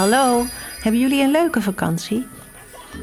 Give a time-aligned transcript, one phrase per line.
[0.00, 0.44] Hallo,
[0.82, 2.26] hebben jullie een leuke vakantie?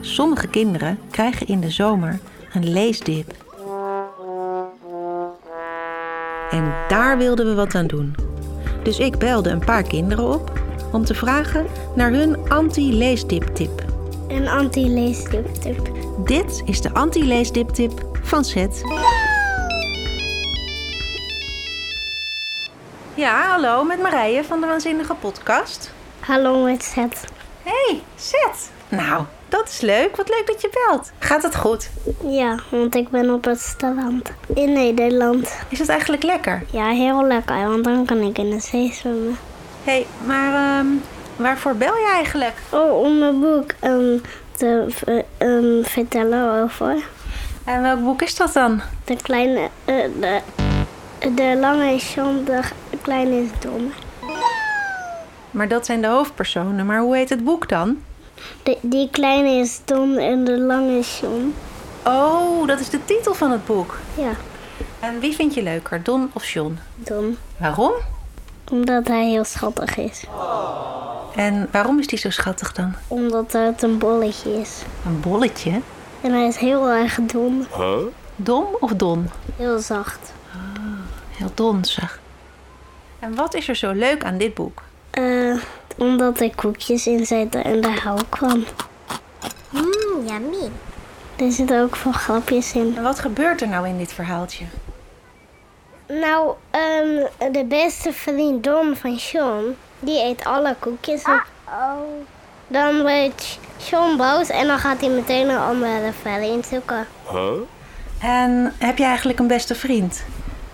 [0.00, 2.18] Sommige kinderen krijgen in de zomer
[2.54, 3.32] een leesdip.
[6.50, 8.14] En daar wilden we wat aan doen.
[8.82, 10.52] Dus ik belde een paar kinderen op
[10.92, 11.66] om te vragen
[11.96, 13.84] naar hun anti-leesdip-tip.
[14.28, 15.90] Een anti-leesdip-tip.
[16.24, 18.82] Dit is de anti-leesdip-tip van Zet.
[23.14, 25.92] Ja, hallo, met Marije van de Waanzinnige Podcast.
[26.22, 27.24] Hallo met Zet.
[27.62, 28.70] Hey, Zet.
[28.88, 30.16] Nou, dat is leuk.
[30.16, 31.12] Wat leuk dat je belt.
[31.18, 31.90] Gaat het goed?
[32.26, 35.56] Ja, want ik ben op het strand in Nederland.
[35.68, 36.62] Is het eigenlijk lekker?
[36.70, 39.38] Ja, heel lekker, want dan kan ik in de zee zwemmen.
[39.84, 40.86] Hé, hey, maar ehm,
[41.36, 42.54] waarvoor bel je eigenlijk?
[42.70, 44.20] Oh, om mijn boek um,
[44.56, 44.86] te
[45.38, 47.04] um, vertellen over.
[47.64, 48.80] En welk boek is dat dan?
[49.04, 50.40] De kleine, uh, de,
[51.34, 52.62] de lange is John, de
[53.02, 53.92] kleine is dom.
[55.52, 56.86] Maar dat zijn de hoofdpersonen.
[56.86, 58.02] Maar hoe heet het boek dan?
[58.62, 61.54] De, die kleine is Don en de lange is John.
[62.04, 63.98] Oh, dat is de titel van het boek.
[64.14, 64.32] Ja.
[65.00, 66.78] En wie vind je leuker, Don of John?
[66.94, 67.38] Don.
[67.56, 67.92] Waarom?
[68.70, 70.24] Omdat hij heel schattig is.
[71.36, 72.94] En waarom is hij zo schattig dan?
[73.08, 74.82] Omdat het een bolletje is.
[75.06, 75.80] Een bolletje?
[76.20, 77.66] En hij is heel erg dom.
[77.76, 77.96] Huh?
[78.36, 79.30] Dom of don?
[79.56, 80.32] Heel zacht.
[80.54, 80.82] Oh,
[81.30, 82.20] heel donsig.
[83.18, 84.82] En wat is er zo leuk aan dit boek?
[85.18, 85.62] Uh,
[85.98, 88.64] omdat er koekjes in zitten en daar hou ik van.
[89.70, 90.70] Mmm, yummy.
[91.36, 92.94] Er zitten ook veel grapjes in.
[92.96, 94.64] En wat gebeurt er nou in dit verhaaltje?
[96.08, 99.64] Nou, um, de beste vriend Don van Sean,
[100.00, 101.44] die eet alle koekjes op.
[101.66, 102.00] oh.
[102.66, 107.06] Dan wordt Sean boos en dan gaat hij meteen een andere vriend zoeken.
[107.30, 107.52] Huh?
[108.20, 110.24] En heb je eigenlijk een beste vriend?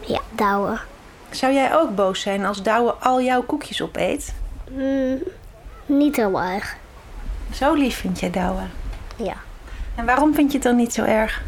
[0.00, 0.78] Ja, Douwe.
[1.34, 4.34] Zou jij ook boos zijn als Douwe al jouw koekjes opeet?
[4.70, 5.18] Mm,
[5.86, 6.76] niet heel erg.
[7.52, 8.62] Zo lief vind jij Douwe?
[9.16, 9.36] Ja.
[9.94, 11.42] En waarom vind je het dan niet zo erg?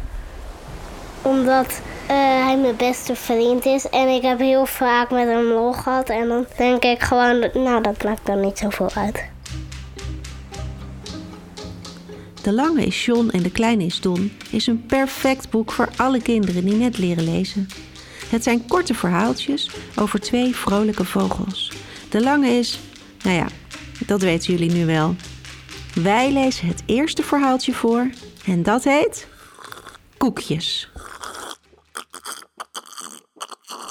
[1.21, 2.07] Omdat uh,
[2.45, 6.09] hij mijn beste vriend is en ik heb heel vaak met hem lol gehad.
[6.09, 9.23] En dan denk ik gewoon, nou dat maakt dan niet zoveel uit.
[12.41, 16.21] De Lange is John en de Kleine is Don is een perfect boek voor alle
[16.21, 17.67] kinderen die net leren lezen.
[18.29, 21.71] Het zijn korte verhaaltjes over twee vrolijke vogels.
[22.09, 22.79] De lange is,
[23.23, 23.47] nou ja,
[24.05, 25.15] dat weten jullie nu wel.
[25.93, 28.09] Wij lezen het eerste verhaaltje voor
[28.45, 29.27] en dat heet
[30.17, 30.89] Koekjes.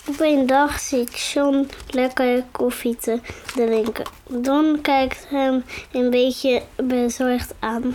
[0.08, 3.20] Op een dag ziet John lekker koffie te
[3.54, 4.04] drinken.
[4.28, 7.94] Don kijkt hem een beetje bezorgd aan.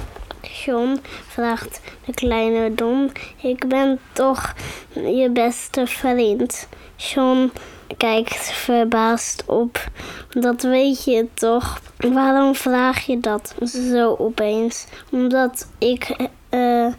[0.65, 3.11] John vraagt de kleine Don:
[3.41, 4.53] Ik ben toch
[4.93, 6.67] je beste vriend.
[6.95, 7.51] John
[7.97, 9.91] kijkt verbaasd op.
[10.29, 11.81] Dat weet je toch?
[11.97, 14.87] Waarom vraag je dat zo opeens?
[15.11, 16.93] Omdat ik, uh,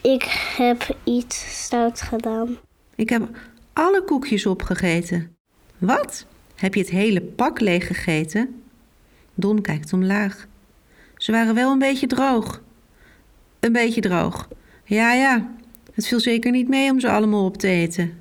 [0.00, 0.22] ik
[0.56, 2.56] heb iets stout gedaan.
[2.94, 3.28] Ik heb
[3.72, 5.36] alle koekjes opgegeten.
[5.78, 6.26] Wat?
[6.54, 8.62] Heb je het hele pak leeg gegeten?
[9.34, 10.46] Don kijkt omlaag.
[11.16, 12.60] Ze waren wel een beetje droog.
[13.60, 14.48] Een beetje droog.
[14.84, 15.54] Ja, ja.
[15.92, 18.18] Het viel zeker niet mee om ze allemaal op te eten.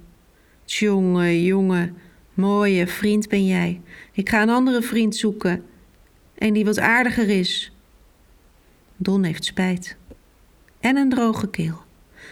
[0.65, 1.97] Jongen, jongen.
[2.33, 3.81] Mooie vriend ben jij.
[4.11, 5.63] Ik ga een andere vriend zoeken.
[6.37, 7.71] Een die wat aardiger is.
[8.95, 9.97] Don heeft spijt.
[10.79, 11.81] En een droge keel.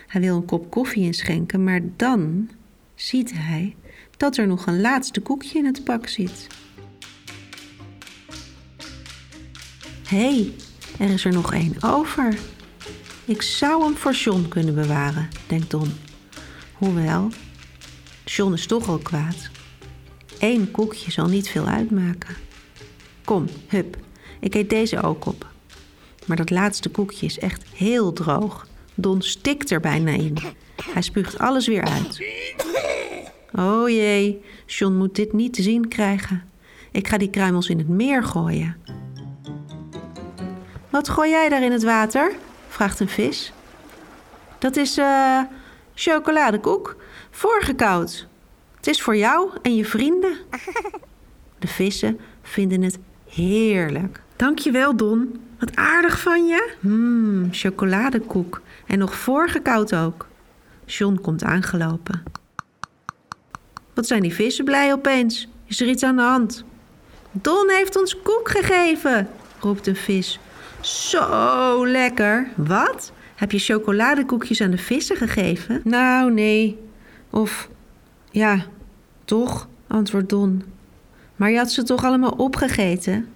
[0.07, 2.49] Hij wil een kop koffie inschenken, maar dan
[2.95, 3.75] ziet hij
[4.17, 6.47] dat er nog een laatste koekje in het pak zit.
[10.07, 10.53] Hé, hey,
[10.99, 12.38] er is er nog één over.
[13.25, 15.91] Ik zou hem voor John kunnen bewaren, denkt Don.
[16.74, 17.30] Hoewel,
[18.25, 19.50] John is toch al kwaad.
[20.40, 22.36] Eén koekje zal niet veel uitmaken.
[23.24, 23.97] Kom, hup,
[24.40, 25.47] ik eet deze ook op.
[26.25, 28.68] Maar dat laatste koekje is echt heel droog.
[28.96, 30.38] Don stikt er bijna in.
[30.92, 32.25] Hij spuugt alles weer uit.
[33.53, 36.44] Oh jee, John moet dit niet te zien krijgen.
[36.92, 38.78] Ik ga die kruimels in het meer gooien.
[40.89, 42.36] Wat gooi jij daar in het water?
[42.75, 43.54] Vraagt een vis.
[44.57, 45.42] Dat is uh,
[45.94, 46.95] chocoladekoek,
[47.31, 48.27] voorgekoud.
[48.75, 50.38] Het is voor jou en je vrienden.
[51.60, 52.98] De vissen vinden het
[53.30, 54.22] heerlijk.
[54.36, 55.42] Dankjewel, Don.
[55.60, 56.74] Wat aardig van je.
[56.80, 58.62] Mmm, chocoladekoek.
[58.88, 60.28] En nog voorgekoud ook.
[60.86, 62.24] John komt aangelopen.
[63.94, 65.48] Wat zijn die vissen blij opeens?
[65.66, 66.63] Is er iets aan de hand?
[67.31, 69.30] Don heeft ons koek gegeven,
[69.60, 70.39] roept een vis.
[70.85, 72.47] Zo lekker.
[72.55, 73.11] Wat?
[73.35, 75.81] Heb je chocoladekoekjes aan de vissen gegeven?
[75.83, 76.77] Nou, nee.
[77.29, 77.69] Of
[78.31, 78.65] ja,
[79.23, 80.63] toch, antwoordt Don.
[81.35, 83.27] Maar je had ze toch allemaal opgegeten?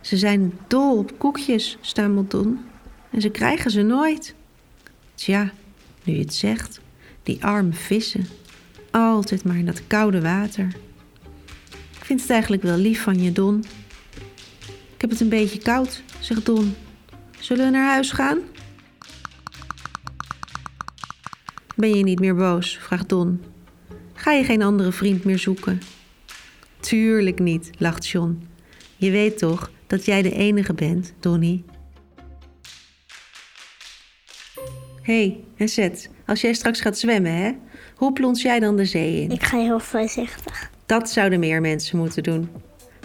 [0.00, 2.58] Ze zijn dol op koekjes, stamelt Don.
[3.10, 4.34] En ze krijgen ze nooit.
[5.14, 5.50] Tja,
[6.04, 6.80] nu je het zegt,
[7.22, 8.26] die arme vissen.
[8.90, 10.66] Altijd maar in dat koude water.
[11.98, 13.64] Ik vind het eigenlijk wel lief van je, Don.
[15.00, 16.74] Ik heb het een beetje koud, zegt Don.
[17.38, 18.38] Zullen we naar huis gaan?
[21.76, 22.78] Ben je niet meer boos?
[22.78, 23.42] vraagt Don.
[24.14, 25.80] Ga je geen andere vriend meer zoeken?
[26.80, 28.48] Tuurlijk niet, lacht John.
[28.96, 31.64] Je weet toch dat jij de enige bent, Donnie?
[35.02, 37.52] Hé, hey, en Zet, als jij straks gaat zwemmen, hè?
[37.94, 39.30] Hoe plons jij dan de zee in?
[39.30, 40.70] Ik ga heel voorzichtig.
[40.86, 42.48] Dat zouden meer mensen moeten doen.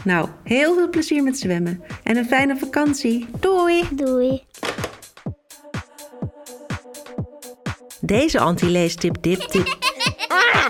[0.06, 3.26] Nou, heel veel plezier met zwemmen en een fijne vakantie.
[3.40, 3.84] Doei!
[3.92, 4.44] Doei.
[8.02, 9.78] Deze anti-leestip dip tip.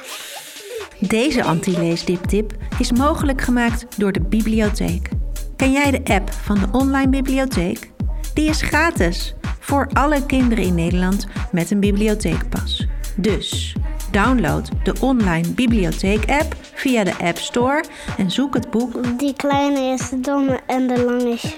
[1.17, 5.09] Deze anti-leestip tip is mogelijk gemaakt door de bibliotheek.
[5.55, 7.91] Ken jij de app van de online bibliotheek?
[8.33, 12.87] Die is gratis voor alle kinderen in Nederland met een bibliotheekpas.
[13.15, 13.75] Dus
[14.11, 16.54] download de online bibliotheek-app
[16.85, 17.83] via de App Store
[18.17, 19.19] en zoek het boek.
[19.19, 21.55] Die kleine is de domme en de lange is.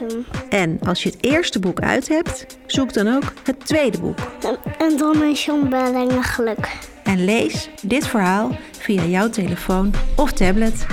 [0.50, 4.18] En als je het eerste boek uit hebt, zoek dan ook het tweede boek.
[4.42, 6.78] En, en Don en John brengen geluk.
[7.04, 10.86] En lees dit verhaal via jouw telefoon of tablet.